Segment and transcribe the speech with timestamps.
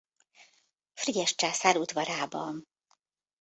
[0.93, 2.67] Frigyes császár udvarában.